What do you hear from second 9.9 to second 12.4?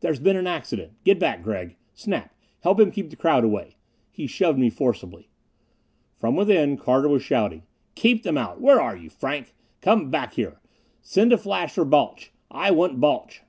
back here! Send a flash for Balch